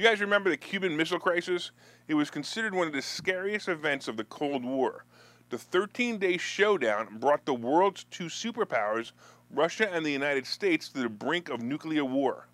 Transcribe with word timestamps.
You 0.00 0.06
guys 0.06 0.22
remember 0.22 0.48
the 0.48 0.56
Cuban 0.56 0.96
Missile 0.96 1.18
Crisis? 1.18 1.72
It 2.08 2.14
was 2.14 2.30
considered 2.30 2.74
one 2.74 2.86
of 2.86 2.94
the 2.94 3.02
scariest 3.02 3.68
events 3.68 4.08
of 4.08 4.16
the 4.16 4.24
Cold 4.24 4.64
War. 4.64 5.04
The 5.50 5.58
13 5.58 6.16
day 6.16 6.38
showdown 6.38 7.18
brought 7.18 7.44
the 7.44 7.52
world's 7.52 8.04
two 8.04 8.28
superpowers, 8.28 9.12
Russia 9.50 9.92
and 9.92 10.02
the 10.02 10.10
United 10.10 10.46
States, 10.46 10.88
to 10.88 11.02
the 11.02 11.10
brink 11.10 11.50
of 11.50 11.60
nuclear 11.60 12.06
war. 12.06 12.48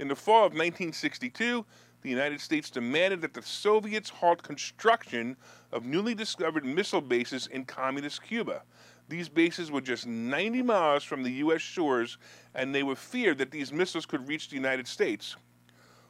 In 0.00 0.08
the 0.08 0.16
fall 0.16 0.38
of 0.38 0.54
1962, 0.54 1.64
the 2.02 2.10
United 2.10 2.40
States 2.40 2.68
demanded 2.68 3.20
that 3.20 3.32
the 3.32 3.42
Soviets 3.42 4.10
halt 4.10 4.42
construction 4.42 5.36
of 5.70 5.84
newly 5.84 6.16
discovered 6.16 6.64
missile 6.64 7.00
bases 7.00 7.46
in 7.46 7.64
communist 7.64 8.24
Cuba. 8.24 8.62
These 9.08 9.28
bases 9.28 9.70
were 9.70 9.82
just 9.82 10.08
90 10.08 10.62
miles 10.62 11.04
from 11.04 11.22
the 11.22 11.32
U.S. 11.34 11.60
shores, 11.60 12.18
and 12.56 12.74
they 12.74 12.82
were 12.82 12.96
feared 12.96 13.38
that 13.38 13.52
these 13.52 13.72
missiles 13.72 14.04
could 14.04 14.26
reach 14.26 14.48
the 14.48 14.56
United 14.56 14.88
States. 14.88 15.36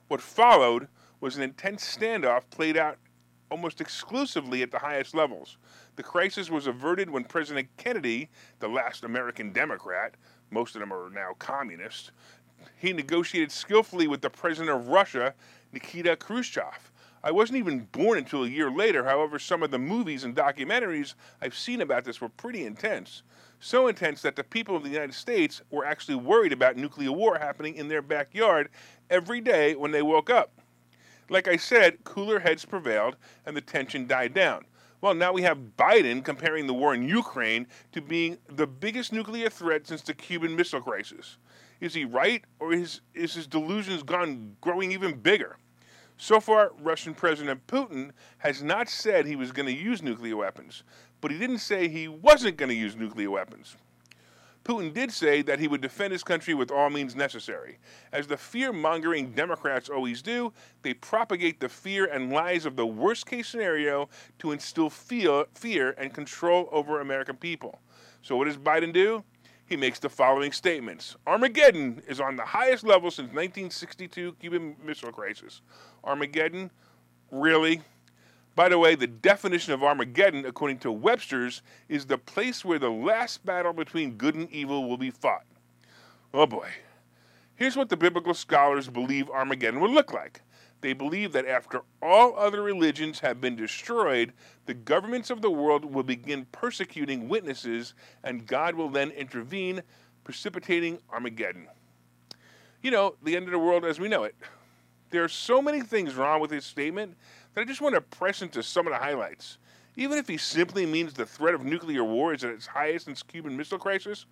What 0.09 0.23
followed 0.23 0.89
was 1.21 1.37
an 1.37 1.43
intense 1.43 1.85
standoff 1.85 2.49
played 2.51 2.79
out 2.79 2.97
almost 3.51 3.81
exclusively 3.81 4.63
at 4.63 4.71
the 4.71 4.79
highest 4.79 5.15
levels. 5.15 5.59
The 5.97 6.03
crisis 6.03 6.51
was 6.51 6.67
averted 6.67 7.11
when 7.11 7.25
President 7.25 7.69
Kennedy, 7.77 8.31
the 8.59 8.69
last 8.69 9.05
American 9.05 9.53
Democrat, 9.53 10.15
most 10.51 10.75
of 10.75 10.81
them 10.81 10.93
are 10.93 11.11
now 11.11 11.35
communists, 11.39 12.11
he 12.77 12.93
negotiated 12.93 13.53
skillfully 13.53 14.09
with 14.09 14.23
the 14.23 14.31
president 14.31 14.75
of 14.75 14.89
Russia, 14.89 15.35
Nikita 15.73 16.17
Khrushchev. 16.17 16.91
I 17.23 17.31
wasn't 17.31 17.59
even 17.59 17.89
born 17.93 18.19
until 18.19 18.45
a 18.45 18.49
year 18.49 18.71
later, 18.71 19.05
however, 19.05 19.39
some 19.39 19.63
of 19.63 19.71
the 19.71 19.79
movies 19.79 20.25
and 20.25 20.35
documentaries 20.35 21.15
I've 21.43 21.57
seen 21.57 21.81
about 21.81 22.05
this 22.05 22.21
were 22.21 22.29
pretty 22.29 22.65
intense. 22.65 23.23
So 23.61 23.89
intense 23.89 24.23
that 24.23 24.37
the 24.37 24.45
people 24.45 24.77
of 24.77 24.85
the 24.85 24.91
United 24.91 25.15
States 25.15 25.63
were 25.71 25.85
actually 25.85 26.15
worried 26.15 26.53
about 26.53 26.77
nuclear 26.77 27.11
war 27.11 27.39
happening 27.39 27.75
in 27.75 27.89
their 27.89 28.03
backyard 28.03 28.69
every 29.11 29.41
day 29.41 29.75
when 29.75 29.91
they 29.91 30.03
woke 30.03 30.31
up. 30.31 30.53
Like 31.29 31.49
I 31.49 31.57
said, 31.57 32.05
cooler 32.05 32.39
heads 32.39 32.65
prevailed 32.65 33.17
and 33.45 33.57
the 33.57 33.61
tension 33.61 34.07
died 34.07 34.33
down. 34.33 34.65
Well, 35.01 35.15
now 35.15 35.33
we 35.33 35.43
have 35.43 35.77
Biden 35.77 36.25
comparing 36.25 36.67
the 36.67 36.75
war 36.75 36.95
in 36.95 37.09
Ukraine 37.09 37.67
to 37.93 38.01
being 38.01 38.39
the 38.49 38.67
biggest 38.67 39.13
nuclear 39.13 39.49
threat 39.49 39.87
since 39.87 40.03
the 40.03 40.15
Cuban 40.15 40.57
Missile 40.57 40.81
Crisis. 40.81 41.37
Is 41.81 41.95
he 41.95 42.05
right, 42.05 42.45
or 42.59 42.73
is, 42.73 43.01
is 43.15 43.35
his 43.35 43.47
delusions 43.47 44.03
gone 44.03 44.57
growing 44.61 44.91
even 44.91 45.15
bigger? 45.15 45.57
So 46.21 46.41
far, 46.41 46.73
Russian 46.81 47.15
President 47.15 47.65
Putin 47.69 48.11
has 48.39 48.61
not 48.61 48.89
said 48.89 49.25
he 49.25 49.37
was 49.37 49.53
going 49.53 49.67
to 49.67 49.73
use 49.73 50.03
nuclear 50.03 50.37
weapons, 50.37 50.83
but 51.21 51.31
he 51.31 51.39
didn't 51.39 51.59
say 51.59 51.87
he 51.87 52.09
wasn't 52.09 52.57
going 52.57 52.71
to 52.71 52.75
use 52.75 52.97
nuclear 52.97 53.31
weapons. 53.31 53.77
Putin 54.65 54.93
did 54.93 55.13
say 55.13 55.43
that 55.43 55.61
he 55.61 55.69
would 55.69 55.81
defend 55.81 56.13
his 56.13 56.25
country 56.25 56.55
with 56.55 56.73
all 56.73 56.91
means 56.91 57.15
necessary. 57.15 57.79
As 58.13 58.27
the 58.27 58.37
fear 58.37 58.73
mongering 58.73 59.31
Democrats 59.31 59.89
always 59.89 60.21
do, 60.21 60.53
they 60.83 60.93
propagate 60.93 61.61
the 61.61 61.69
fear 61.69 62.07
and 62.07 62.33
lies 62.33 62.67
of 62.67 62.75
the 62.75 62.85
worst 62.85 63.25
case 63.25 63.49
scenario 63.49 64.09
to 64.41 64.51
instill 64.51 64.91
fear, 64.91 65.45
fear 65.55 65.95
and 65.97 66.13
control 66.13 66.69
over 66.73 67.01
American 67.01 67.37
people. 67.37 67.81
So, 68.23 68.37
what 68.37 68.45
does 68.47 68.59
Biden 68.59 68.93
do? 68.93 69.23
He 69.69 69.77
makes 69.77 69.99
the 69.99 70.09
following 70.09 70.51
statements 70.51 71.15
Armageddon 71.27 72.03
is 72.09 72.21
on 72.21 72.37
the 72.37 72.45
highest 72.45 72.85
level 72.85 73.11
since 73.11 73.27
1962 73.27 74.37
Cuban 74.41 74.77
Missile 74.83 75.13
Crisis. 75.13 75.61
Armageddon? 76.03 76.71
Really? 77.31 77.83
By 78.55 78.71
the 78.71 78.79
way, 78.79 78.95
the 78.95 79.07
definition 79.07 79.75
of 79.75 79.85
Armageddon, 79.85 80.47
according 80.47 80.79
to 80.79 80.91
Webster's, 80.91 81.61
is 81.89 82.07
the 82.07 82.17
place 82.17 82.65
where 82.65 82.79
the 82.79 82.91
last 82.91 83.45
battle 83.45 83.75
between 83.75 84.17
good 84.17 84.35
and 84.35 84.51
evil 84.51 84.89
will 84.89 84.97
be 84.97 85.11
fought. 85.11 85.45
Oh 86.33 86.47
boy. 86.47 86.71
Here's 87.55 87.77
what 87.77 87.91
the 87.91 87.97
biblical 87.97 88.35
scholars 88.35 88.89
believe 88.89 89.29
Armageddon 89.29 89.81
would 89.81 89.91
look 89.91 90.15
like. 90.15 90.41
They 90.81 90.93
believe 90.93 91.33
that 91.33 91.47
after 91.47 91.83
all 92.01 92.37
other 92.37 92.63
religions 92.63 93.21
have 93.21 93.41
been 93.41 93.57
destroyed, 93.57 94.33
the 94.67 94.75
governments 94.75 95.31
of 95.31 95.43
the 95.43 95.51
world 95.51 95.85
will 95.85 96.05
begin 96.05 96.47
persecuting 96.53 97.29
witnesses, 97.29 97.95
and 98.23 98.47
God 98.47 98.75
will 98.75 98.89
then 98.89 99.11
intervene, 99.11 99.83
precipitating 100.23 100.99
Armageddon. 101.11 101.67
You 102.83 102.93
know, 102.93 103.17
the 103.25 103.35
end 103.35 103.47
of 103.47 103.53
the 103.53 103.59
world 103.59 103.85
as 103.85 103.99
we 103.99 104.09
know 104.09 104.25
it. 104.25 104.37
There 105.11 105.25
are 105.25 105.29
so 105.29 105.61
many 105.61 105.81
things 105.81 106.15
wrong 106.15 106.41
with 106.41 106.51
his 106.51 106.65
statement 106.65 107.17
that 107.55 107.63
I 107.63 107.65
just 107.65 107.81
want 107.81 107.95
to 107.95 108.01
press 108.01 108.43
into 108.43 108.63
some 108.63 108.87
of 108.87 108.93
the 108.93 108.99
highlights. 108.99 109.59
Even 109.97 110.17
if 110.17 110.29
he 110.29 110.37
simply 110.37 110.87
means 110.87 111.13
the 111.13 111.27
threat 111.27 111.55
of 111.55 111.65
nuclear 111.65 112.05
war 112.05 112.33
is 112.33 112.45
at 112.45 112.51
its 112.51 112.67
highest 112.67 113.07
since 113.07 113.23
Cuban 113.23 113.57
Missile 113.57 113.79
Crisis, 113.79 114.27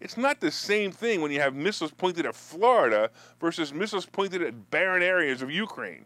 it's 0.00 0.16
not 0.16 0.40
the 0.40 0.50
same 0.50 0.92
thing 0.92 1.20
when 1.20 1.30
you 1.30 1.40
have 1.40 1.54
missiles 1.54 1.92
pointed 1.92 2.26
at 2.26 2.34
Florida 2.34 3.10
versus 3.40 3.72
missiles 3.72 4.06
pointed 4.06 4.42
at 4.42 4.70
barren 4.70 5.02
areas 5.02 5.42
of 5.42 5.50
Ukraine. 5.50 6.04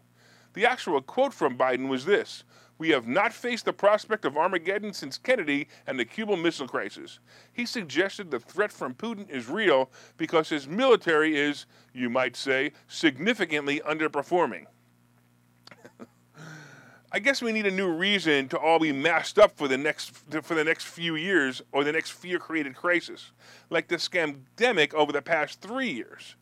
The 0.53 0.65
actual 0.65 1.01
quote 1.01 1.33
from 1.33 1.57
Biden 1.57 1.87
was 1.87 2.05
this 2.05 2.43
We 2.77 2.89
have 2.89 3.07
not 3.07 3.33
faced 3.33 3.65
the 3.65 3.73
prospect 3.73 4.25
of 4.25 4.37
Armageddon 4.37 4.93
since 4.93 5.17
Kennedy 5.17 5.67
and 5.87 5.99
the 5.99 6.05
Cuban 6.05 6.41
Missile 6.41 6.67
Crisis. 6.67 7.19
He 7.53 7.65
suggested 7.65 8.31
the 8.31 8.39
threat 8.39 8.71
from 8.71 8.93
Putin 8.93 9.29
is 9.29 9.49
real 9.49 9.89
because 10.17 10.49
his 10.49 10.67
military 10.67 11.37
is, 11.37 11.65
you 11.93 12.09
might 12.09 12.35
say, 12.35 12.71
significantly 12.87 13.81
underperforming. 13.81 14.65
I 17.13 17.19
guess 17.19 17.41
we 17.41 17.51
need 17.51 17.65
a 17.65 17.71
new 17.71 17.89
reason 17.89 18.47
to 18.49 18.57
all 18.57 18.79
be 18.79 18.93
masked 18.93 19.37
up 19.37 19.57
for 19.57 19.67
the 19.67 19.77
next 19.77 20.11
for 20.43 20.55
the 20.55 20.63
next 20.63 20.85
few 20.85 21.17
years 21.17 21.61
or 21.73 21.83
the 21.83 21.91
next 21.91 22.11
fear-created 22.11 22.73
crisis, 22.73 23.31
like 23.69 23.89
the 23.89 23.97
scamdemic 23.97 24.93
over 24.93 25.11
the 25.11 25.21
past 25.21 25.59
three 25.59 25.91
years. 25.91 26.35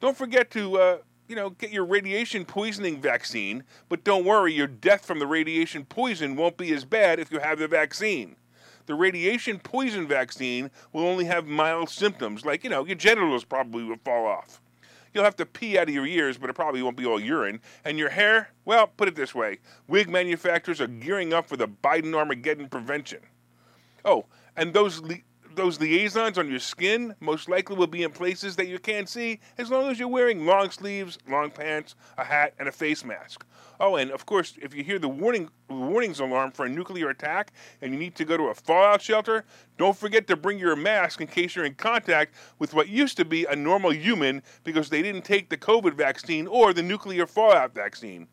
Don't 0.00 0.16
forget 0.16 0.50
to 0.50 0.78
uh, 0.78 0.98
you 1.28 1.34
know 1.34 1.48
get 1.50 1.70
your 1.70 1.86
radiation 1.86 2.44
poisoning 2.44 3.00
vaccine, 3.00 3.64
but 3.88 4.04
don't 4.04 4.26
worry, 4.26 4.52
your 4.52 4.66
death 4.66 5.06
from 5.06 5.18
the 5.18 5.26
radiation 5.26 5.86
poison 5.86 6.36
won't 6.36 6.58
be 6.58 6.74
as 6.74 6.84
bad 6.84 7.18
if 7.18 7.32
you 7.32 7.38
have 7.38 7.58
the 7.58 7.66
vaccine. 7.66 8.36
The 8.84 8.94
radiation 8.94 9.60
poison 9.60 10.06
vaccine 10.06 10.70
will 10.92 11.06
only 11.06 11.24
have 11.24 11.46
mild 11.46 11.88
symptoms, 11.88 12.44
like 12.44 12.64
you 12.64 12.68
know 12.68 12.84
your 12.84 12.96
genitals 12.96 13.44
probably 13.44 13.84
will 13.84 13.96
fall 14.04 14.26
off. 14.26 14.60
You'll 15.12 15.24
have 15.24 15.36
to 15.36 15.46
pee 15.46 15.78
out 15.78 15.88
of 15.88 15.94
your 15.94 16.06
ears, 16.06 16.38
but 16.38 16.48
it 16.48 16.54
probably 16.54 16.82
won't 16.82 16.96
be 16.96 17.06
all 17.06 17.20
urine. 17.20 17.60
And 17.84 17.98
your 17.98 18.08
hair, 18.10 18.50
well, 18.64 18.86
put 18.86 19.08
it 19.08 19.14
this 19.14 19.34
way 19.34 19.58
wig 19.88 20.08
manufacturers 20.08 20.80
are 20.80 20.86
gearing 20.86 21.32
up 21.32 21.48
for 21.48 21.56
the 21.56 21.68
Biden 21.68 22.14
Armageddon 22.14 22.68
prevention. 22.68 23.20
Oh, 24.04 24.26
and 24.56 24.72
those 24.72 25.00
li- 25.00 25.24
those 25.54 25.80
liaisons 25.80 26.38
on 26.38 26.48
your 26.48 26.58
skin 26.58 27.14
most 27.20 27.48
likely 27.48 27.76
will 27.76 27.86
be 27.86 28.02
in 28.02 28.10
places 28.10 28.56
that 28.56 28.66
you 28.66 28.78
can't 28.78 29.08
see 29.08 29.40
as 29.58 29.70
long 29.70 29.90
as 29.90 29.98
you're 29.98 30.08
wearing 30.08 30.46
long 30.46 30.70
sleeves, 30.70 31.18
long 31.28 31.50
pants, 31.50 31.94
a 32.18 32.24
hat, 32.24 32.54
and 32.58 32.68
a 32.68 32.72
face 32.72 33.04
mask. 33.04 33.44
Oh, 33.80 33.96
and 33.96 34.10
of 34.10 34.26
course, 34.26 34.54
if 34.62 34.74
you 34.74 34.84
hear 34.84 34.98
the 34.98 35.08
warning 35.08 35.50
warnings 35.68 36.20
alarm 36.20 36.52
for 36.52 36.66
a 36.66 36.68
nuclear 36.68 37.10
attack 37.10 37.52
and 37.80 37.92
you 37.92 37.98
need 37.98 38.14
to 38.16 38.24
go 38.24 38.36
to 38.36 38.44
a 38.44 38.54
fallout 38.54 39.02
shelter, 39.02 39.44
don't 39.78 39.96
forget 39.96 40.26
to 40.28 40.36
bring 40.36 40.58
your 40.58 40.76
mask 40.76 41.20
in 41.20 41.26
case 41.26 41.56
you're 41.56 41.64
in 41.64 41.74
contact 41.74 42.34
with 42.58 42.74
what 42.74 42.88
used 42.88 43.16
to 43.16 43.24
be 43.24 43.44
a 43.46 43.56
normal 43.56 43.92
human 43.92 44.42
because 44.64 44.88
they 44.88 45.02
didn't 45.02 45.24
take 45.24 45.48
the 45.48 45.56
COVID 45.56 45.94
vaccine 45.94 46.46
or 46.46 46.72
the 46.72 46.82
nuclear 46.82 47.26
fallout 47.26 47.74
vaccine. 47.74 48.28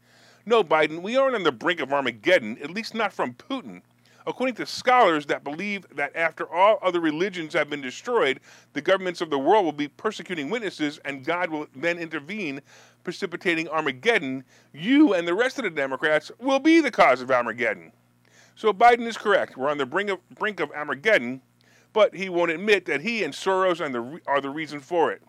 No, 0.46 0.64
Biden, 0.64 1.02
we 1.02 1.18
aren't 1.18 1.36
on 1.36 1.44
the 1.44 1.52
brink 1.52 1.80
of 1.80 1.94
Armageddon, 1.94 2.58
at 2.64 2.72
least 2.72 2.94
not 2.94 3.14
from 3.14 3.34
Putin. 3.34 3.82
According 4.30 4.58
to 4.58 4.66
scholars 4.68 5.26
that 5.26 5.44
believe 5.44 5.88
that 5.96 6.16
after 6.16 6.48
all 6.54 6.78
other 6.84 7.00
religions 7.00 7.56
have 7.56 7.68
been 7.68 7.82
destroyed, 7.82 8.40
the 8.74 8.82
governments 8.82 9.22
of 9.22 9.32
the 9.32 9.40
world 9.40 9.66
will 9.66 9.72
be 9.72 9.88
persecuting 9.88 10.52
witnesses 10.52 11.00
and 11.04 11.26
God 11.26 11.50
will 11.50 11.66
then 11.76 11.98
intervene, 11.98 12.62
precipitating 13.04 13.68
Armageddon, 13.70 14.44
you 14.72 15.16
and 15.16 15.28
the 15.28 15.34
rest 15.34 15.58
of 15.58 15.64
the 15.64 15.72
Democrats 15.72 16.32
will 16.38 16.60
be 16.60 16.80
the 16.80 16.92
cause 16.92 17.22
of 17.22 17.32
Armageddon. 17.32 17.92
So 18.54 18.72
Biden 18.72 19.08
is 19.08 19.18
correct. 19.18 19.58
We're 19.58 19.72
on 19.72 19.80
the 19.80 19.88
brink 19.88 20.12
of, 20.12 20.20
brink 20.36 20.60
of 20.60 20.70
Armageddon, 20.74 21.42
but 21.92 22.14
he 22.14 22.30
won't 22.30 22.52
admit 22.52 22.86
that 22.86 23.02
he 23.02 23.24
and 23.24 23.34
Soros 23.34 23.82
are 23.82 23.90
the, 23.90 24.22
are 24.28 24.42
the 24.42 24.52
reason 24.52 24.80
for 24.80 25.12
it. 25.12 25.24